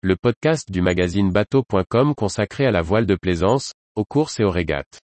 le 0.00 0.14
podcast 0.14 0.70
du 0.70 0.80
magazine 0.80 1.32
bateau.com 1.32 2.14
consacré 2.14 2.64
à 2.66 2.70
la 2.70 2.82
voile 2.82 3.04
de 3.04 3.16
plaisance, 3.16 3.72
aux 3.96 4.04
courses 4.04 4.38
et 4.38 4.44
aux 4.44 4.50
régates. 4.50 5.00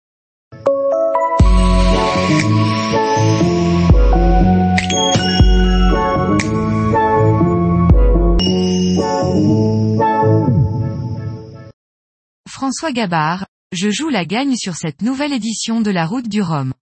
François 12.47 12.91
Gabard, 12.91 13.45
je 13.71 13.91
joue 13.91 14.09
la 14.09 14.25
gagne 14.25 14.55
sur 14.55 14.73
cette 14.73 15.03
nouvelle 15.03 15.33
édition 15.33 15.81
de 15.81 15.91
la 15.91 16.07
route 16.07 16.27
du 16.27 16.41
Rhum. 16.41 16.73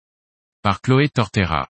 Par 0.61 0.79
Chloé 0.79 1.09
Tortera. 1.09 1.67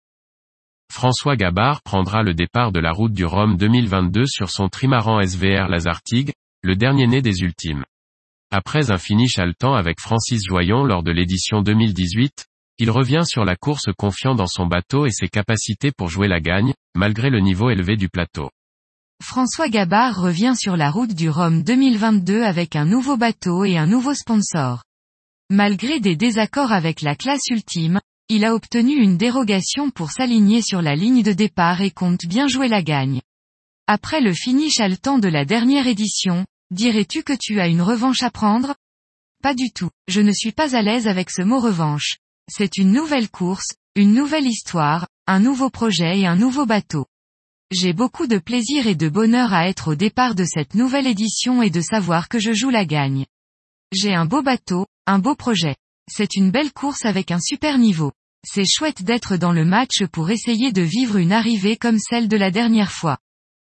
François 0.92 1.36
Gabard 1.36 1.82
prendra 1.82 2.22
le 2.22 2.34
départ 2.34 2.72
de 2.72 2.80
la 2.80 2.92
route 2.92 3.12
du 3.12 3.24
Rhum 3.24 3.56
2022 3.56 4.24
sur 4.26 4.50
son 4.50 4.68
trimaran 4.68 5.20
SVR 5.20 5.68
Lazartigue, 5.68 6.32
le 6.62 6.76
dernier 6.76 7.06
né 7.06 7.22
des 7.22 7.42
ultimes. 7.42 7.84
Après 8.50 8.90
un 8.90 8.98
finish 8.98 9.38
haletant 9.38 9.74
avec 9.74 10.00
Francis 10.00 10.42
Joyon 10.46 10.84
lors 10.84 11.02
de 11.02 11.12
l'édition 11.12 11.62
2018, 11.62 12.46
il 12.78 12.90
revient 12.90 13.24
sur 13.24 13.44
la 13.44 13.56
course 13.56 13.90
confiant 13.96 14.34
dans 14.34 14.46
son 14.46 14.66
bateau 14.66 15.06
et 15.06 15.10
ses 15.10 15.28
capacités 15.28 15.92
pour 15.92 16.08
jouer 16.08 16.28
la 16.28 16.40
gagne, 16.40 16.74
malgré 16.94 17.30
le 17.30 17.40
niveau 17.40 17.70
élevé 17.70 17.96
du 17.96 18.08
plateau. 18.08 18.50
François 19.22 19.68
Gabard 19.68 20.20
revient 20.20 20.54
sur 20.56 20.76
la 20.76 20.90
route 20.90 21.14
du 21.14 21.30
Rhum 21.30 21.62
2022 21.62 22.42
avec 22.42 22.76
un 22.76 22.84
nouveau 22.84 23.16
bateau 23.16 23.64
et 23.64 23.78
un 23.78 23.86
nouveau 23.86 24.14
sponsor. 24.14 24.82
Malgré 25.50 26.00
des 26.00 26.16
désaccords 26.16 26.72
avec 26.72 27.00
la 27.00 27.16
classe 27.16 27.46
ultime, 27.50 28.00
il 28.28 28.44
a 28.44 28.54
obtenu 28.54 28.94
une 28.96 29.16
dérogation 29.16 29.90
pour 29.90 30.10
s'aligner 30.10 30.60
sur 30.60 30.82
la 30.82 30.96
ligne 30.96 31.22
de 31.22 31.32
départ 31.32 31.80
et 31.80 31.92
compte 31.92 32.26
bien 32.26 32.48
jouer 32.48 32.66
la 32.66 32.82
gagne. 32.82 33.22
Après 33.86 34.20
le 34.20 34.34
finish 34.34 34.80
haletant 34.80 35.18
de 35.18 35.28
la 35.28 35.44
dernière 35.44 35.86
édition, 35.86 36.44
dirais-tu 36.72 37.22
que 37.22 37.34
tu 37.38 37.60
as 37.60 37.68
une 37.68 37.82
revanche 37.82 38.24
à 38.24 38.30
prendre? 38.30 38.74
Pas 39.42 39.54
du 39.54 39.70
tout, 39.70 39.90
je 40.08 40.20
ne 40.20 40.32
suis 40.32 40.50
pas 40.50 40.74
à 40.74 40.82
l'aise 40.82 41.06
avec 41.06 41.30
ce 41.30 41.42
mot 41.42 41.60
revanche. 41.60 42.16
C'est 42.50 42.78
une 42.78 42.90
nouvelle 42.90 43.30
course, 43.30 43.74
une 43.94 44.12
nouvelle 44.12 44.46
histoire, 44.46 45.06
un 45.28 45.38
nouveau 45.38 45.70
projet 45.70 46.18
et 46.18 46.26
un 46.26 46.36
nouveau 46.36 46.66
bateau. 46.66 47.06
J'ai 47.70 47.92
beaucoup 47.92 48.26
de 48.26 48.38
plaisir 48.38 48.88
et 48.88 48.96
de 48.96 49.08
bonheur 49.08 49.52
à 49.52 49.68
être 49.68 49.92
au 49.92 49.94
départ 49.94 50.34
de 50.34 50.44
cette 50.44 50.74
nouvelle 50.74 51.06
édition 51.06 51.62
et 51.62 51.70
de 51.70 51.80
savoir 51.80 52.28
que 52.28 52.40
je 52.40 52.52
joue 52.52 52.70
la 52.70 52.84
gagne. 52.84 53.24
J'ai 53.92 54.14
un 54.14 54.24
beau 54.24 54.42
bateau, 54.42 54.86
un 55.06 55.20
beau 55.20 55.36
projet. 55.36 55.76
C'est 56.08 56.36
une 56.36 56.50
belle 56.50 56.72
course 56.72 57.04
avec 57.04 57.30
un 57.30 57.40
super 57.40 57.78
niveau. 57.78 58.12
C'est 58.44 58.64
chouette 58.64 59.02
d'être 59.02 59.36
dans 59.36 59.52
le 59.52 59.64
match 59.64 60.04
pour 60.12 60.30
essayer 60.30 60.72
de 60.72 60.82
vivre 60.82 61.16
une 61.16 61.32
arrivée 61.32 61.76
comme 61.76 61.98
celle 61.98 62.28
de 62.28 62.36
la 62.36 62.50
dernière 62.50 62.92
fois. 62.92 63.18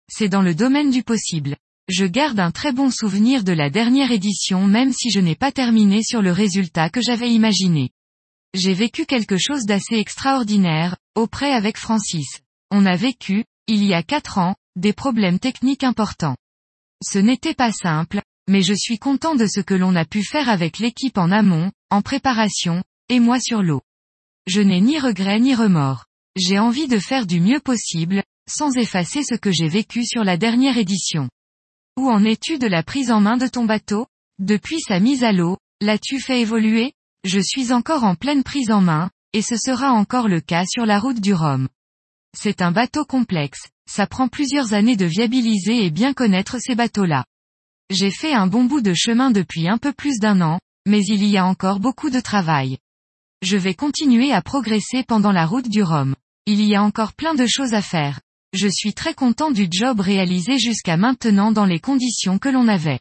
C'est 0.10 0.30
dans 0.30 0.42
le 0.42 0.56
domaine 0.56 0.90
du 0.90 1.04
possible. 1.04 1.56
Je 1.90 2.06
garde 2.06 2.40
un 2.40 2.52
très 2.52 2.72
bon 2.72 2.90
souvenir 2.90 3.44
de 3.44 3.52
la 3.52 3.70
dernière 3.70 4.12
édition 4.12 4.66
même 4.66 4.94
si 4.94 5.12
je 5.12 5.20
n'ai 5.20 5.36
pas 5.36 5.52
terminé 5.52 6.02
sur 6.02 6.22
le 6.22 6.32
résultat 6.32 6.90
que 6.90 7.02
j'avais 7.02 7.32
imaginé. 7.32 7.92
J'ai 8.54 8.74
vécu 8.74 9.06
quelque 9.06 9.38
chose 9.38 9.66
d'assez 9.66 9.96
extraordinaire, 9.96 10.96
auprès 11.16 11.52
avec 11.52 11.78
Francis. 11.78 12.42
On 12.72 12.86
a 12.86 12.96
vécu, 12.96 13.46
il 13.68 13.84
y 13.84 13.94
a 13.94 14.02
quatre 14.02 14.38
ans, 14.38 14.56
des 14.76 14.94
problèmes 14.94 15.40
techniques 15.40 15.84
importants. 15.84 16.38
Ce 17.04 17.20
n'était 17.20 17.54
pas 17.54 17.72
simple, 17.72 18.22
mais 18.48 18.62
je 18.62 18.74
suis 18.74 19.00
content 19.00 19.36
de 19.36 19.48
ce 19.48 19.60
que 19.60 19.74
l'on 19.74 19.96
a 19.96 20.06
pu 20.06 20.24
faire 20.24 20.50
avec 20.50 20.80
l'équipe 20.80 21.18
en 21.18 21.32
amont, 21.32 21.72
en 21.90 22.02
préparation, 22.02 22.84
et 23.10 23.20
moi 23.20 23.40
sur 23.40 23.62
l'eau. 23.62 23.82
Je 24.48 24.62
n'ai 24.62 24.82
ni 24.82 25.00
regret 25.00 25.40
ni 25.40 25.56
remords. 25.56 26.06
J'ai 26.36 26.60
envie 26.60 26.88
de 26.88 27.00
faire 27.00 27.28
du 27.28 27.40
mieux 27.40 27.60
possible, 27.60 28.24
sans 28.50 28.76
effacer 28.76 29.24
ce 29.24 29.36
que 29.36 29.52
j'ai 29.52 29.68
vécu 29.68 30.06
sur 30.06 30.24
la 30.24 30.38
dernière 30.38 30.78
édition. 30.78 31.30
Où 31.98 32.10
en 32.10 32.24
es-tu 32.26 32.58
de 32.58 32.68
la 32.68 32.84
prise 32.84 33.12
en 33.12 33.22
main 33.22 33.38
de 33.38 33.48
ton 33.48 33.66
bateau? 33.66 34.08
Depuis 34.40 34.82
sa 34.82 35.00
mise 35.00 35.24
à 35.24 35.32
l'eau, 35.32 35.58
l'as-tu 35.80 36.20
fait 36.20 36.42
évoluer? 36.42 36.94
Je 37.24 37.40
suis 37.40 37.72
encore 37.72 38.04
en 38.04 38.16
pleine 38.16 38.44
prise 38.44 38.72
en 38.72 38.82
main, 38.82 39.10
et 39.32 39.42
ce 39.42 39.56
sera 39.56 39.92
encore 39.92 40.28
le 40.28 40.42
cas 40.42 40.66
sur 40.66 40.86
la 40.86 41.00
route 41.00 41.22
du 41.22 41.34
Rhum. 41.34 41.70
C'est 42.38 42.62
un 42.62 42.72
bateau 42.72 43.06
complexe, 43.06 43.70
ça 43.88 44.08
prend 44.08 44.28
plusieurs 44.28 44.74
années 44.74 44.96
de 44.96 45.06
viabiliser 45.06 45.86
et 45.86 45.92
bien 45.92 46.14
connaître 46.14 46.58
ces 46.60 46.76
bateaux-là. 46.76 47.26
J'ai 47.90 48.12
fait 48.12 48.34
un 48.34 48.48
bon 48.48 48.64
bout 48.64 48.82
de 48.82 48.94
chemin 48.94 49.32
depuis 49.32 49.68
un 49.68 49.78
peu 49.78 49.94
plus 49.94 50.20
d'un 50.20 50.42
an, 50.42 50.60
mais 50.88 51.02
il 51.06 51.26
y 51.26 51.38
a 51.38 51.46
encore 51.46 51.80
beaucoup 51.80 52.10
de 52.10 52.20
travail. 52.20 52.78
Je 53.42 53.58
vais 53.58 53.74
continuer 53.74 54.32
à 54.32 54.42
progresser 54.42 55.04
pendant 55.04 55.32
la 55.32 55.46
route 55.46 55.68
du 55.68 55.84
Rhum. 55.84 56.16
Il 56.46 56.62
y 56.62 56.76
a 56.76 56.84
encore 56.84 57.14
plein 57.14 57.36
de 57.36 57.46
choses 57.46 57.74
à 57.74 57.82
faire. 57.82 58.20
Je 58.54 58.68
suis 58.68 58.94
très 58.94 59.14
content 59.14 59.52
du 59.52 59.68
job 59.70 60.00
réalisé 60.00 60.60
jusqu'à 60.60 60.98
maintenant 60.98 61.52
dans 61.52 61.66
les 61.66 61.80
conditions 61.80 62.38
que 62.38 62.50
l'on 62.50 62.68
avait. 62.68 63.00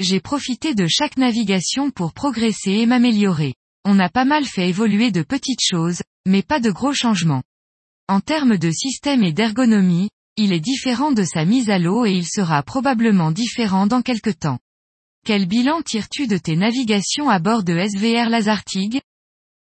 J'ai 0.00 0.20
profité 0.20 0.74
de 0.74 0.86
chaque 0.88 1.16
navigation 1.16 1.90
pour 1.90 2.12
progresser 2.12 2.72
et 2.72 2.86
m'améliorer. 2.86 3.54
On 3.84 3.98
a 3.98 4.08
pas 4.08 4.24
mal 4.24 4.44
fait 4.44 4.68
évoluer 4.68 5.10
de 5.10 5.22
petites 5.22 5.62
choses, 5.62 6.02
mais 6.26 6.42
pas 6.42 6.60
de 6.60 6.70
gros 6.70 6.92
changements. 6.92 7.42
En 8.08 8.20
termes 8.20 8.58
de 8.58 8.70
système 8.70 9.22
et 9.22 9.32
d'ergonomie, 9.32 10.08
il 10.38 10.52
est 10.52 10.60
différent 10.60 11.10
de 11.10 11.24
sa 11.24 11.44
mise 11.44 11.68
à 11.68 11.80
l'eau 11.80 12.06
et 12.06 12.12
il 12.12 12.24
sera 12.24 12.62
probablement 12.62 13.32
différent 13.32 13.88
dans 13.88 14.02
quelque 14.02 14.30
temps. 14.30 14.60
Quel 15.26 15.46
bilan 15.46 15.82
tires-tu 15.82 16.28
de 16.28 16.38
tes 16.38 16.54
navigations 16.54 17.28
à 17.28 17.40
bord 17.40 17.64
de 17.64 17.76
SVR 17.76 18.30
Lazartigue? 18.30 19.00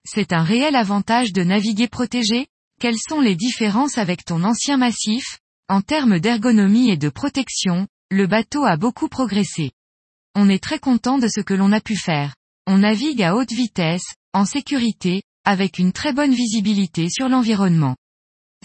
C'est 0.06 0.34
un 0.34 0.44
réel 0.44 0.76
avantage 0.76 1.34
de 1.34 1.44
naviguer 1.44 1.88
protégé? 1.88 2.46
Quelles 2.80 3.00
sont 3.10 3.22
les 3.22 3.36
différences 3.36 3.98
avec 3.98 4.24
ton 4.24 4.44
ancien 4.44 4.78
massif? 4.78 5.40
En 5.68 5.82
termes 5.82 6.20
d'ergonomie 6.20 6.92
et 6.92 6.98
de 6.98 7.10
protection, 7.10 7.88
le 8.12 8.28
bateau 8.28 8.64
a 8.64 8.78
beaucoup 8.78 9.10
progressé. 9.10 9.72
On 10.36 10.48
est 10.48 10.64
très 10.64 10.80
content 10.80 11.18
de 11.18 11.28
ce 11.28 11.42
que 11.42 11.56
l'on 11.56 11.72
a 11.72 11.82
pu 11.82 11.96
faire. 11.96 12.36
On 12.68 12.78
navigue 12.78 13.24
à 13.24 13.36
haute 13.36 13.52
vitesse, 13.52 14.14
en 14.34 14.46
sécurité, 14.46 15.24
avec 15.44 15.80
une 15.80 15.92
très 15.92 16.14
bonne 16.14 16.36
visibilité 16.36 17.10
sur 17.10 17.30
l'environnement. 17.30 17.96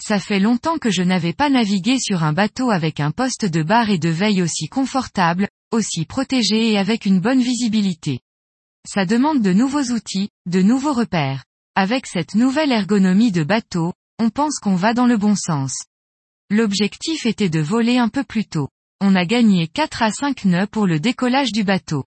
Ça 0.01 0.19
fait 0.19 0.39
longtemps 0.39 0.79
que 0.79 0.91
je 0.91 1.03
n'avais 1.03 1.33
pas 1.33 1.49
navigué 1.49 1.99
sur 1.99 2.23
un 2.23 2.33
bateau 2.33 2.71
avec 2.71 2.99
un 2.99 3.11
poste 3.11 3.45
de 3.45 3.63
bar 3.63 3.89
et 3.89 3.99
de 3.99 4.09
veille 4.09 4.41
aussi 4.41 4.67
confortable, 4.67 5.47
aussi 5.71 6.05
protégé 6.05 6.71
et 6.71 6.77
avec 6.77 7.05
une 7.05 7.19
bonne 7.19 7.41
visibilité. 7.41 8.19
Ça 8.87 9.05
demande 9.05 9.41
de 9.41 9.53
nouveaux 9.53 9.91
outils, 9.91 10.29
de 10.45 10.61
nouveaux 10.61 10.93
repères. 10.93 11.45
Avec 11.75 12.05
cette 12.05 12.35
nouvelle 12.35 12.71
ergonomie 12.71 13.31
de 13.31 13.43
bateau, 13.43 13.93
on 14.19 14.29
pense 14.29 14.59
qu'on 14.59 14.75
va 14.75 14.93
dans 14.93 15.05
le 15.05 15.17
bon 15.17 15.35
sens. 15.35 15.85
L'objectif 16.49 17.25
était 17.25 17.49
de 17.49 17.61
voler 17.61 17.97
un 17.97 18.09
peu 18.09 18.23
plus 18.23 18.45
tôt. 18.45 18.69
On 18.99 19.15
a 19.15 19.25
gagné 19.25 19.67
4 19.67 20.01
à 20.01 20.11
5 20.11 20.45
nœuds 20.45 20.67
pour 20.67 20.85
le 20.85 20.99
décollage 20.99 21.51
du 21.51 21.63
bateau. 21.63 22.03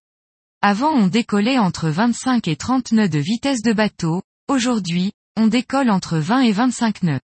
Avant 0.61 0.93
on 0.93 1.07
décollait 1.07 1.59
entre 1.59 1.89
25 1.89 2.47
et 2.49 2.57
30 2.57 2.93
nœuds 2.93 3.09
de 3.09 3.19
vitesse 3.19 3.63
de 3.63 3.73
bateau, 3.73 4.23
aujourd'hui, 4.49 5.13
on 5.37 5.47
décolle 5.47 5.91
entre 5.91 6.19
20 6.19 6.41
et 6.43 6.53
25 6.53 7.03
nœuds. 7.03 7.21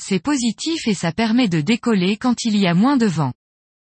C'est 0.00 0.20
positif 0.20 0.86
et 0.86 0.94
ça 0.94 1.12
permet 1.12 1.48
de 1.48 1.60
décoller 1.60 2.16
quand 2.16 2.44
il 2.44 2.56
y 2.56 2.66
a 2.66 2.74
moins 2.74 2.96
de 2.96 3.06
vent. 3.06 3.32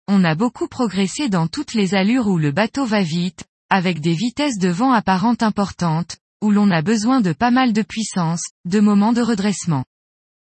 On 0.08 0.24
a 0.24 0.34
beaucoup 0.34 0.68
progressé 0.68 1.28
dans 1.28 1.48
toutes 1.48 1.74
les 1.74 1.94
allures 1.94 2.28
où 2.28 2.38
le 2.38 2.50
bateau 2.50 2.86
va 2.86 3.02
vite, 3.02 3.44
avec 3.68 4.00
des 4.00 4.14
vitesses 4.14 4.58
de 4.58 4.70
vent 4.70 4.92
apparentes 4.92 5.42
importantes, 5.42 6.16
où 6.42 6.50
l'on 6.50 6.70
a 6.70 6.80
besoin 6.80 7.20
de 7.20 7.32
pas 7.32 7.50
mal 7.50 7.74
de 7.74 7.82
puissance, 7.82 8.42
de 8.64 8.80
moments 8.80 9.12
de 9.12 9.20
redressement. 9.20 9.84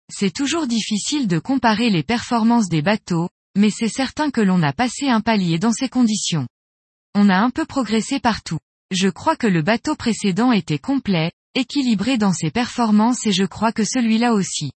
C'est 0.09 0.33
toujours 0.33 0.69
difficile 0.69 1.27
de 1.27 1.41
comparer 1.41 1.91
les 1.91 2.05
performances 2.05 2.69
des 2.69 2.83
bateaux, 2.83 3.29
mais 3.57 3.71
c'est 3.71 3.89
certain 3.89 4.31
que 4.31 4.41
l'on 4.41 4.63
a 4.63 4.73
passé 4.73 5.09
un 5.09 5.21
palier 5.21 5.59
dans 5.59 5.73
ces 5.73 5.89
conditions. 5.89 6.47
On 7.17 7.29
a 7.29 7.39
un 7.39 7.51
peu 7.51 7.65
progressé 7.65 8.21
partout. 8.21 8.61
Je 8.93 9.09
crois 9.09 9.35
que 9.37 9.49
le 9.49 9.63
bateau 9.63 9.97
précédent 9.97 10.53
était 10.53 10.79
complet, 10.79 11.33
équilibré 11.57 12.19
dans 12.19 12.33
ses 12.33 12.53
performances 12.53 13.27
et 13.27 13.33
je 13.33 13.45
crois 13.45 13.73
que 13.73 13.85
celui-là 13.85 14.33
aussi. 14.33 14.71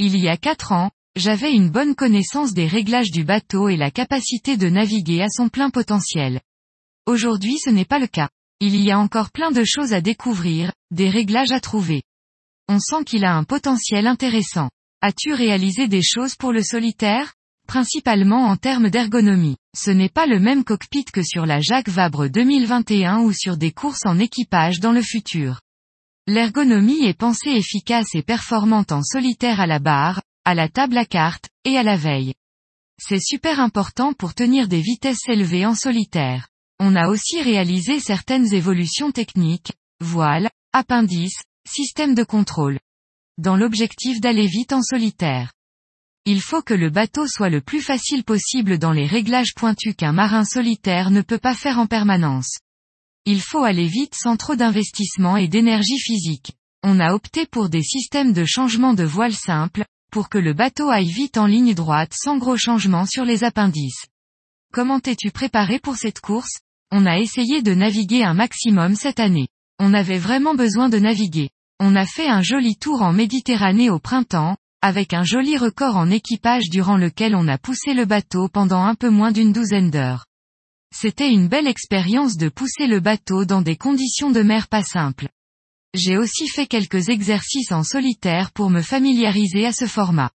Il 0.00 0.16
y 0.16 0.28
a 0.28 0.36
quatre 0.36 0.70
ans, 0.70 0.92
j'avais 1.16 1.52
une 1.52 1.70
bonne 1.70 1.96
connaissance 1.96 2.54
des 2.54 2.68
réglages 2.68 3.10
du 3.10 3.24
bateau 3.24 3.68
et 3.68 3.76
la 3.76 3.90
capacité 3.90 4.56
de 4.56 4.68
naviguer 4.68 5.22
à 5.22 5.28
son 5.28 5.48
plein 5.48 5.70
potentiel. 5.70 6.40
Aujourd'hui 7.06 7.58
ce 7.58 7.70
n'est 7.70 7.84
pas 7.84 7.98
le 7.98 8.06
cas. 8.06 8.28
Il 8.60 8.76
y 8.76 8.92
a 8.92 8.98
encore 9.00 9.32
plein 9.32 9.50
de 9.50 9.64
choses 9.64 9.92
à 9.92 10.00
découvrir, 10.00 10.72
des 10.92 11.10
réglages 11.10 11.50
à 11.50 11.58
trouver. 11.58 12.02
On 12.68 12.78
sent 12.78 13.02
qu'il 13.06 13.24
a 13.24 13.34
un 13.34 13.42
potentiel 13.42 14.06
intéressant. 14.06 14.70
As-tu 15.00 15.32
réalisé 15.32 15.88
des 15.88 16.02
choses 16.02 16.36
pour 16.36 16.52
le 16.52 16.62
solitaire? 16.62 17.34
Principalement 17.66 18.46
en 18.46 18.56
termes 18.56 18.90
d'ergonomie. 18.90 19.56
Ce 19.76 19.90
n'est 19.90 20.08
pas 20.08 20.26
le 20.26 20.38
même 20.38 20.62
cockpit 20.62 21.06
que 21.06 21.24
sur 21.24 21.44
la 21.44 21.60
Jacques 21.60 21.88
Vabre 21.88 22.28
2021 22.28 23.18
ou 23.22 23.32
sur 23.32 23.56
des 23.56 23.72
courses 23.72 24.06
en 24.06 24.20
équipage 24.20 24.78
dans 24.78 24.92
le 24.92 25.02
futur. 25.02 25.58
L'ergonomie 26.30 27.06
est 27.06 27.16
pensée 27.16 27.52
efficace 27.52 28.14
et 28.14 28.22
performante 28.22 28.92
en 28.92 29.02
solitaire 29.02 29.60
à 29.60 29.66
la 29.66 29.78
barre, 29.78 30.20
à 30.44 30.54
la 30.54 30.68
table 30.68 30.98
à 30.98 31.06
cartes, 31.06 31.48
et 31.64 31.78
à 31.78 31.82
la 31.82 31.96
veille. 31.96 32.34
C'est 32.98 33.18
super 33.18 33.60
important 33.60 34.12
pour 34.12 34.34
tenir 34.34 34.68
des 34.68 34.82
vitesses 34.82 35.26
élevées 35.26 35.64
en 35.64 35.74
solitaire. 35.74 36.48
On 36.80 36.96
a 36.96 37.08
aussi 37.08 37.40
réalisé 37.40 37.98
certaines 37.98 38.52
évolutions 38.52 39.10
techniques, 39.10 39.72
voile, 40.00 40.50
appendice, 40.74 41.40
système 41.66 42.14
de 42.14 42.24
contrôle. 42.24 42.78
Dans 43.38 43.56
l'objectif 43.56 44.20
d'aller 44.20 44.48
vite 44.48 44.74
en 44.74 44.82
solitaire. 44.82 45.54
Il 46.26 46.42
faut 46.42 46.60
que 46.60 46.74
le 46.74 46.90
bateau 46.90 47.26
soit 47.26 47.48
le 47.48 47.62
plus 47.62 47.80
facile 47.80 48.22
possible 48.22 48.78
dans 48.78 48.92
les 48.92 49.06
réglages 49.06 49.54
pointus 49.56 49.94
qu'un 49.96 50.12
marin 50.12 50.44
solitaire 50.44 51.10
ne 51.10 51.22
peut 51.22 51.38
pas 51.38 51.54
faire 51.54 51.78
en 51.78 51.86
permanence. 51.86 52.58
Il 53.24 53.40
faut 53.40 53.64
aller 53.64 53.86
vite 53.86 54.14
sans 54.14 54.36
trop 54.36 54.56
d'investissement 54.56 55.36
et 55.36 55.48
d'énergie 55.48 55.98
physique. 55.98 56.52
On 56.82 57.00
a 57.00 57.12
opté 57.12 57.46
pour 57.46 57.68
des 57.68 57.82
systèmes 57.82 58.32
de 58.32 58.44
changement 58.44 58.94
de 58.94 59.04
voile 59.04 59.34
simple, 59.34 59.84
pour 60.10 60.28
que 60.28 60.38
le 60.38 60.54
bateau 60.54 60.90
aille 60.90 61.10
vite 61.10 61.36
en 61.36 61.46
ligne 61.46 61.74
droite 61.74 62.12
sans 62.14 62.38
gros 62.38 62.56
changements 62.56 63.06
sur 63.06 63.24
les 63.24 63.44
appendices. 63.44 64.06
Comment 64.72 65.00
t'es-tu 65.00 65.30
préparé 65.30 65.78
pour 65.78 65.96
cette 65.96 66.20
course? 66.20 66.60
On 66.90 67.04
a 67.04 67.18
essayé 67.18 67.62
de 67.62 67.74
naviguer 67.74 68.22
un 68.22 68.34
maximum 68.34 68.94
cette 68.94 69.20
année. 69.20 69.48
On 69.78 69.92
avait 69.92 70.18
vraiment 70.18 70.54
besoin 70.54 70.88
de 70.88 70.98
naviguer. 70.98 71.50
On 71.80 71.94
a 71.94 72.06
fait 72.06 72.28
un 72.28 72.42
joli 72.42 72.76
tour 72.76 73.02
en 73.02 73.12
Méditerranée 73.12 73.90
au 73.90 73.98
printemps, 73.98 74.56
avec 74.80 75.12
un 75.12 75.24
joli 75.24 75.56
record 75.56 75.96
en 75.96 76.10
équipage 76.10 76.70
durant 76.70 76.96
lequel 76.96 77.34
on 77.34 77.48
a 77.48 77.58
poussé 77.58 77.94
le 77.94 78.04
bateau 78.04 78.48
pendant 78.48 78.82
un 78.82 78.94
peu 78.94 79.10
moins 79.10 79.32
d'une 79.32 79.52
douzaine 79.52 79.90
d'heures. 79.90 80.26
C'était 80.94 81.30
une 81.30 81.48
belle 81.48 81.66
expérience 81.66 82.36
de 82.36 82.48
pousser 82.48 82.86
le 82.86 83.00
bateau 83.00 83.44
dans 83.44 83.62
des 83.62 83.76
conditions 83.76 84.30
de 84.30 84.42
mer 84.42 84.68
pas 84.68 84.82
simples. 84.82 85.28
J'ai 85.94 86.16
aussi 86.16 86.48
fait 86.48 86.66
quelques 86.66 87.08
exercices 87.08 87.72
en 87.72 87.82
solitaire 87.82 88.52
pour 88.52 88.70
me 88.70 88.82
familiariser 88.82 89.66
à 89.66 89.72
ce 89.72 89.86
format. 89.86 90.30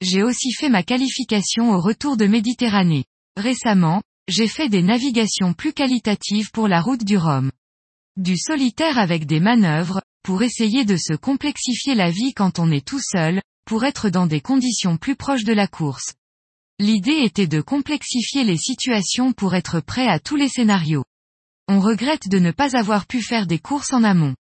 J'ai 0.00 0.22
aussi 0.22 0.52
fait 0.52 0.68
ma 0.68 0.82
qualification 0.82 1.72
au 1.72 1.80
retour 1.80 2.16
de 2.16 2.26
Méditerranée. 2.26 3.04
Récemment, 3.36 4.02
j'ai 4.28 4.48
fait 4.48 4.68
des 4.68 4.82
navigations 4.82 5.52
plus 5.52 5.72
qualitatives 5.72 6.50
pour 6.50 6.68
la 6.68 6.80
route 6.80 7.04
du 7.04 7.16
Rhum. 7.16 7.50
Du 8.16 8.36
solitaire 8.36 8.98
avec 8.98 9.26
des 9.26 9.40
manœuvres, 9.40 10.02
pour 10.22 10.42
essayer 10.42 10.84
de 10.84 10.96
se 10.96 11.14
complexifier 11.14 11.94
la 11.94 12.10
vie 12.10 12.32
quand 12.32 12.58
on 12.58 12.70
est 12.70 12.86
tout 12.86 13.00
seul, 13.00 13.42
pour 13.66 13.84
être 13.84 14.08
dans 14.08 14.26
des 14.26 14.40
conditions 14.40 14.96
plus 14.96 15.16
proches 15.16 15.44
de 15.44 15.52
la 15.52 15.66
course. 15.66 16.14
L'idée 16.80 17.22
était 17.22 17.46
de 17.46 17.60
complexifier 17.60 18.42
les 18.42 18.56
situations 18.56 19.32
pour 19.32 19.54
être 19.54 19.80
prêt 19.80 20.08
à 20.08 20.18
tous 20.18 20.34
les 20.34 20.48
scénarios. 20.48 21.04
On 21.68 21.80
regrette 21.80 22.28
de 22.28 22.40
ne 22.40 22.50
pas 22.50 22.76
avoir 22.76 23.06
pu 23.06 23.22
faire 23.22 23.46
des 23.46 23.60
courses 23.60 23.92
en 23.92 24.02
amont. 24.02 24.34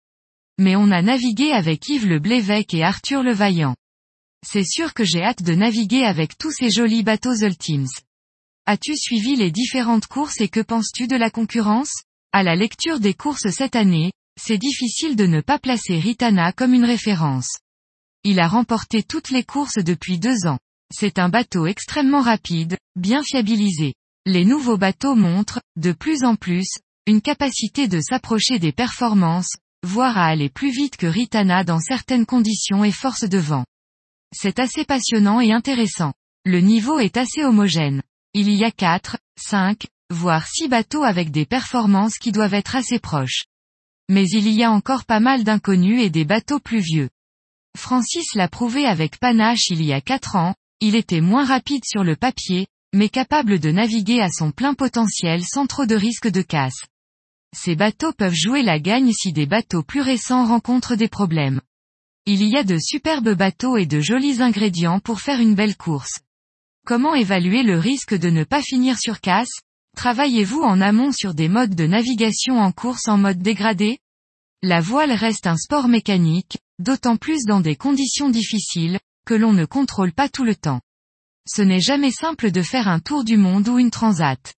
Mais 0.58 0.78
on 0.78 0.92
a 0.92 1.02
navigué 1.02 1.52
avec 1.52 1.90
Yves 1.90 2.08
Le 2.08 2.20
Blévec 2.20 2.74
et 2.74 2.84
Arthur 2.84 3.22
Le 3.22 3.34
Vaillant. 3.34 3.76
C'est 4.48 4.64
sûr 4.64 4.94
que 4.94 5.04
j'ai 5.04 5.22
hâte 5.22 5.44
de 5.44 5.54
naviguer 5.54 6.04
avec 6.04 6.38
tous 6.38 6.52
ces 6.52 6.72
jolis 6.72 7.04
bateaux 7.04 7.36
Ultimes. 7.36 7.90
As-tu 8.66 8.96
suivi 8.96 9.36
les 9.36 9.52
différentes 9.52 10.08
courses 10.08 10.40
et 10.40 10.48
que 10.48 10.62
penses-tu 10.62 11.08
de 11.08 11.18
la 11.18 11.30
concurrence? 11.30 12.04
À 12.32 12.44
la 12.44 12.56
lecture 12.56 13.02
des 13.02 13.14
courses 13.14 13.50
cette 13.50 13.76
année, 13.76 14.14
c'est 14.40 14.58
difficile 14.58 15.18
de 15.18 15.26
ne 15.26 15.42
pas 15.42 15.60
placer 15.60 16.00
Ritana 16.00 16.54
comme 16.54 16.74
une 16.74 16.86
référence. 16.86 17.58
Il 18.24 18.40
a 18.40 18.48
remporté 18.48 19.04
toutes 19.04 19.32
les 19.32 19.44
courses 19.44 19.84
depuis 19.84 20.18
deux 20.18 20.48
ans. 20.48 20.60
C'est 20.94 21.20
un 21.20 21.30
bateau 21.30 21.68
extrêmement 21.68 22.22
rapide, 22.22 22.78
bien 22.96 23.24
fiabilisé. 23.24 23.94
Les 24.26 24.46
nouveaux 24.46 24.78
bateaux 24.78 25.16
montrent, 25.16 25.62
de 25.78 25.94
plus 25.94 26.24
en 26.24 26.36
plus, 26.36 26.68
une 27.08 27.22
capacité 27.22 27.88
de 27.88 28.02
s'approcher 28.02 28.60
des 28.60 28.72
performances, 28.72 29.56
voire 29.84 30.18
à 30.18 30.26
aller 30.26 30.50
plus 30.50 30.70
vite 30.70 30.98
que 30.98 31.08
Ritana 31.08 31.64
dans 31.64 31.80
certaines 31.80 32.26
conditions 32.26 32.84
et 32.84 32.92
forces 32.92 33.28
de 33.28 33.40
vent. 33.40 33.66
C'est 34.36 34.60
assez 34.60 34.86
passionnant 34.86 35.40
et 35.40 35.52
intéressant. 35.52 36.14
Le 36.46 36.60
niveau 36.60 37.00
est 37.00 37.18
assez 37.18 37.44
homogène. 37.44 38.04
Il 38.34 38.52
y 38.52 38.64
a 38.64 38.72
4, 38.72 39.18
5, 39.40 39.88
voire 40.12 40.46
6 40.46 40.68
bateaux 40.68 41.04
avec 41.04 41.32
des 41.32 41.46
performances 41.46 42.18
qui 42.18 42.32
doivent 42.32 42.54
être 42.54 42.76
assez 42.76 43.00
proches. 43.00 43.46
Mais 44.10 44.28
il 44.28 44.48
y 44.50 44.64
a 44.64 44.72
encore 44.72 45.06
pas 45.06 45.20
mal 45.20 45.44
d'inconnus 45.44 46.02
et 46.02 46.10
des 46.10 46.26
bateaux 46.26 46.60
plus 46.60 46.82
vieux. 46.82 47.10
Francis 47.78 48.36
l'a 48.36 48.50
prouvé 48.50 48.86
avec 48.86 49.20
panache 49.20 49.70
il 49.70 49.84
y 49.84 49.94
a 49.94 50.02
4 50.02 50.36
ans, 50.36 50.56
il 50.82 50.96
était 50.96 51.22
moins 51.22 51.46
rapide 51.46 51.86
sur 51.86 52.04
le 52.04 52.16
papier, 52.16 52.68
mais 52.94 53.08
capable 53.08 53.60
de 53.60 53.72
naviguer 53.72 54.20
à 54.20 54.30
son 54.30 54.52
plein 54.52 54.74
potentiel 54.74 55.44
sans 55.46 55.68
trop 55.68 55.86
de 55.86 55.96
risque 55.96 56.28
de 56.28 56.42
casse. 56.42 56.86
Ces 57.56 57.76
bateaux 57.76 58.14
peuvent 58.14 58.34
jouer 58.34 58.64
la 58.64 58.80
gagne 58.80 59.14
si 59.14 59.32
des 59.32 59.46
bateaux 59.46 59.84
plus 59.84 60.02
récents 60.02 60.46
rencontrent 60.46 60.96
des 60.96 61.08
problèmes. 61.08 61.62
Il 62.26 62.44
y 62.44 62.58
a 62.58 62.64
de 62.64 62.78
superbes 62.80 63.36
bateaux 63.36 63.78
et 63.78 63.86
de 63.86 64.00
jolis 64.00 64.42
ingrédients 64.42 65.00
pour 65.00 65.22
faire 65.22 65.40
une 65.40 65.56
belle 65.56 65.78
course. 65.78 66.20
Comment 66.86 67.14
évaluer 67.14 67.62
le 67.62 67.78
risque 67.78 68.16
de 68.16 68.30
ne 68.30 68.44
pas 68.44 68.62
finir 68.62 68.98
sur 68.98 69.22
casse? 69.22 69.60
Travaillez-vous 69.96 70.62
en 70.62 70.82
amont 70.82 71.12
sur 71.12 71.34
des 71.34 71.50
modes 71.50 71.76
de 71.76 71.86
navigation 71.86 72.60
en 72.60 72.72
course 72.72 73.08
en 73.08 73.18
mode 73.18 73.40
dégradé? 73.40 74.00
La 74.64 74.82
voile 74.82 75.12
reste 75.12 75.46
un 75.46 75.58
sport 75.58 75.88
mécanique, 75.88 76.58
d'autant 76.80 77.18
plus 77.18 77.46
dans 77.46 77.60
des 77.60 77.76
conditions 77.76 78.30
difficiles, 78.30 79.00
que 79.32 79.36
l'on 79.38 79.54
ne 79.54 79.64
contrôle 79.64 80.12
pas 80.12 80.28
tout 80.28 80.44
le 80.44 80.56
temps. 80.56 80.82
Ce 81.48 81.62
n'est 81.62 81.80
jamais 81.80 82.12
simple 82.12 82.52
de 82.52 82.62
faire 82.62 82.90
un 82.90 83.00
tour 83.00 83.24
du 83.24 83.38
monde 83.38 83.70
ou 83.70 83.80
une 83.80 83.90
transat. 83.90 84.56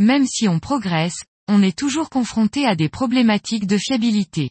Même 0.00 0.26
si 0.26 0.48
on 0.48 0.58
progresse, 0.58 1.22
on 1.46 1.62
est 1.62 1.78
toujours 1.78 2.10
confronté 2.10 2.66
à 2.66 2.74
des 2.74 2.88
problématiques 2.88 3.68
de 3.68 3.78
fiabilité. 3.78 4.50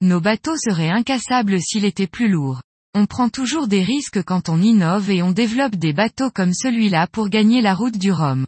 Nos 0.00 0.22
bateaux 0.22 0.56
seraient 0.56 0.88
incassables 0.88 1.60
s'il 1.60 1.84
était 1.84 2.06
plus 2.06 2.30
lourd. 2.30 2.62
On 2.94 3.04
prend 3.04 3.28
toujours 3.28 3.68
des 3.68 3.82
risques 3.82 4.22
quand 4.22 4.48
on 4.48 4.62
innove 4.62 5.10
et 5.10 5.22
on 5.22 5.30
développe 5.30 5.76
des 5.76 5.92
bateaux 5.92 6.30
comme 6.30 6.54
celui-là 6.54 7.06
pour 7.06 7.28
gagner 7.28 7.60
la 7.60 7.74
route 7.74 7.98
du 7.98 8.12
Rhum. 8.12 8.46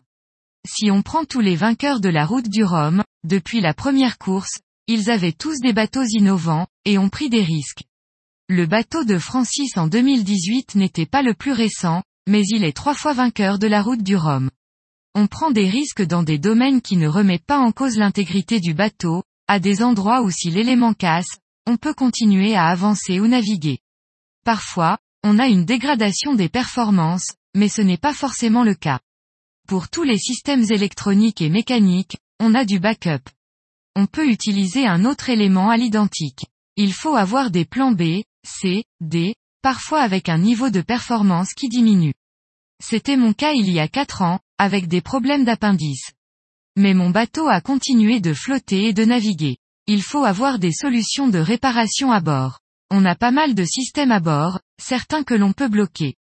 Si 0.66 0.90
on 0.90 1.02
prend 1.02 1.26
tous 1.26 1.40
les 1.40 1.56
vainqueurs 1.56 2.00
de 2.00 2.08
la 2.08 2.24
route 2.24 2.48
du 2.48 2.64
Rhum, 2.64 3.04
depuis 3.22 3.60
la 3.60 3.74
première 3.74 4.16
course, 4.16 4.60
ils 4.86 5.10
avaient 5.10 5.32
tous 5.32 5.60
des 5.60 5.74
bateaux 5.74 6.06
innovants, 6.08 6.68
et 6.86 6.96
ont 6.96 7.10
pris 7.10 7.28
des 7.28 7.42
risques. 7.42 7.82
Le 8.50 8.64
bateau 8.64 9.04
de 9.04 9.18
Francis 9.18 9.76
en 9.76 9.88
2018 9.88 10.74
n'était 10.74 11.04
pas 11.04 11.20
le 11.20 11.34
plus 11.34 11.52
récent, 11.52 12.02
mais 12.26 12.42
il 12.46 12.64
est 12.64 12.72
trois 12.72 12.94
fois 12.94 13.12
vainqueur 13.12 13.58
de 13.58 13.66
la 13.66 13.82
route 13.82 14.02
du 14.02 14.16
Rhum. 14.16 14.50
On 15.14 15.26
prend 15.26 15.50
des 15.50 15.68
risques 15.68 16.00
dans 16.00 16.22
des 16.22 16.38
domaines 16.38 16.80
qui 16.80 16.96
ne 16.96 17.08
remettent 17.08 17.44
pas 17.44 17.58
en 17.58 17.72
cause 17.72 17.98
l'intégrité 17.98 18.58
du 18.58 18.72
bateau, 18.72 19.22
à 19.48 19.60
des 19.60 19.82
endroits 19.82 20.22
où 20.22 20.30
si 20.30 20.50
l'élément 20.50 20.94
casse, 20.94 21.38
on 21.66 21.76
peut 21.76 21.92
continuer 21.92 22.54
à 22.54 22.68
avancer 22.68 23.20
ou 23.20 23.26
naviguer. 23.26 23.80
Parfois, 24.46 24.96
on 25.22 25.38
a 25.38 25.46
une 25.46 25.66
dégradation 25.66 26.34
des 26.34 26.48
performances, 26.48 27.34
mais 27.54 27.68
ce 27.68 27.82
n'est 27.82 27.98
pas 27.98 28.14
forcément 28.14 28.64
le 28.64 28.74
cas. 28.74 29.00
Pour 29.66 29.90
tous 29.90 30.04
les 30.04 30.18
systèmes 30.18 30.64
électroniques 30.70 31.42
et 31.42 31.50
mécaniques, 31.50 32.16
on 32.40 32.54
a 32.54 32.64
du 32.64 32.80
backup. 32.80 33.28
On 33.94 34.06
peut 34.06 34.26
utiliser 34.26 34.86
un 34.86 35.04
autre 35.04 35.28
élément 35.28 35.68
à 35.68 35.76
l'identique. 35.76 36.46
Il 36.80 36.92
faut 36.92 37.16
avoir 37.16 37.50
des 37.50 37.64
plans 37.64 37.90
B, 37.90 38.22
C, 38.46 38.84
D, 39.00 39.34
parfois 39.62 40.00
avec 40.00 40.28
un 40.28 40.38
niveau 40.38 40.70
de 40.70 40.80
performance 40.80 41.52
qui 41.52 41.68
diminue. 41.68 42.14
C'était 42.80 43.16
mon 43.16 43.32
cas 43.32 43.50
il 43.50 43.68
y 43.68 43.80
a 43.80 43.88
4 43.88 44.22
ans, 44.22 44.38
avec 44.58 44.86
des 44.86 45.00
problèmes 45.00 45.44
d'appendice. 45.44 46.12
Mais 46.76 46.94
mon 46.94 47.10
bateau 47.10 47.48
a 47.48 47.60
continué 47.60 48.20
de 48.20 48.32
flotter 48.32 48.86
et 48.86 48.92
de 48.92 49.04
naviguer. 49.04 49.56
Il 49.88 50.04
faut 50.04 50.22
avoir 50.22 50.60
des 50.60 50.70
solutions 50.70 51.26
de 51.26 51.40
réparation 51.40 52.12
à 52.12 52.20
bord. 52.20 52.60
On 52.92 53.04
a 53.04 53.16
pas 53.16 53.32
mal 53.32 53.56
de 53.56 53.64
systèmes 53.64 54.12
à 54.12 54.20
bord, 54.20 54.60
certains 54.80 55.24
que 55.24 55.34
l'on 55.34 55.52
peut 55.52 55.68
bloquer. 55.68 56.14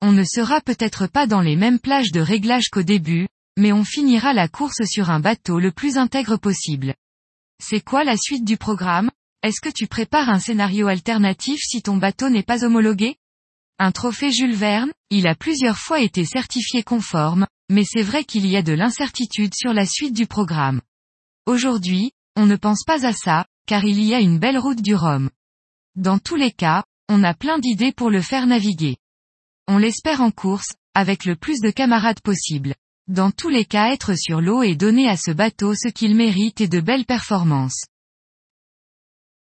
On 0.00 0.12
ne 0.12 0.24
sera 0.24 0.62
peut-être 0.62 1.08
pas 1.08 1.26
dans 1.26 1.42
les 1.42 1.56
mêmes 1.56 1.78
plages 1.78 2.10
de 2.10 2.22
réglage 2.22 2.70
qu'au 2.70 2.82
début, 2.82 3.28
mais 3.58 3.70
on 3.70 3.84
finira 3.84 4.32
la 4.32 4.48
course 4.48 4.82
sur 4.86 5.10
un 5.10 5.20
bateau 5.20 5.58
le 5.58 5.72
plus 5.72 5.98
intègre 5.98 6.38
possible. 6.38 6.94
C'est 7.62 7.84
quoi 7.84 8.02
la 8.02 8.16
suite 8.16 8.46
du 8.46 8.56
programme? 8.56 9.10
Est-ce 9.42 9.62
que 9.62 9.72
tu 9.74 9.86
prépares 9.86 10.28
un 10.28 10.38
scénario 10.38 10.88
alternatif 10.88 11.60
si 11.62 11.80
ton 11.80 11.96
bateau 11.96 12.28
n'est 12.28 12.42
pas 12.42 12.62
homologué? 12.62 13.16
Un 13.78 13.90
trophée 13.90 14.30
Jules 14.30 14.54
Verne, 14.54 14.92
il 15.08 15.26
a 15.26 15.34
plusieurs 15.34 15.78
fois 15.78 16.00
été 16.00 16.26
certifié 16.26 16.82
conforme, 16.82 17.46
mais 17.70 17.84
c'est 17.84 18.02
vrai 18.02 18.24
qu'il 18.24 18.46
y 18.46 18.56
a 18.56 18.62
de 18.62 18.74
l'incertitude 18.74 19.54
sur 19.54 19.72
la 19.72 19.86
suite 19.86 20.12
du 20.12 20.26
programme. 20.26 20.82
Aujourd'hui, 21.46 22.12
on 22.36 22.44
ne 22.44 22.56
pense 22.56 22.84
pas 22.84 23.06
à 23.06 23.14
ça, 23.14 23.46
car 23.66 23.84
il 23.84 24.04
y 24.04 24.12
a 24.12 24.20
une 24.20 24.38
belle 24.38 24.58
route 24.58 24.82
du 24.82 24.94
Rhum. 24.94 25.30
Dans 25.96 26.18
tous 26.18 26.36
les 26.36 26.52
cas, 26.52 26.84
on 27.08 27.24
a 27.24 27.32
plein 27.32 27.58
d'idées 27.58 27.92
pour 27.92 28.10
le 28.10 28.20
faire 28.20 28.46
naviguer. 28.46 28.98
On 29.66 29.78
l'espère 29.78 30.20
en 30.20 30.30
course, 30.30 30.74
avec 30.94 31.24
le 31.24 31.34
plus 31.34 31.60
de 31.60 31.70
camarades 31.70 32.20
possible. 32.20 32.74
Dans 33.08 33.30
tous 33.30 33.48
les 33.48 33.64
cas 33.64 33.90
être 33.92 34.14
sur 34.18 34.42
l'eau 34.42 34.62
et 34.62 34.76
donner 34.76 35.08
à 35.08 35.16
ce 35.16 35.30
bateau 35.30 35.74
ce 35.74 35.88
qu'il 35.88 36.14
mérite 36.14 36.60
et 36.60 36.68
de 36.68 36.80
belles 36.80 37.06
performances. 37.06 37.86